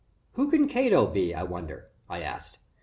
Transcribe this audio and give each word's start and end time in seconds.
"Who 0.33 0.49
can 0.49 0.67
Cato 0.67 1.05
be, 1.05 1.35
I 1.35 1.43
wonder?" 1.43 1.91
I 2.09 2.21
asked. 2.21 2.57